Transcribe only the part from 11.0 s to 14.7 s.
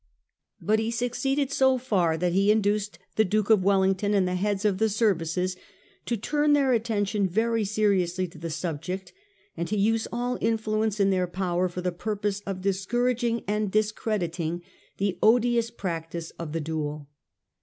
their power for the purpose of discourag ing and discrediting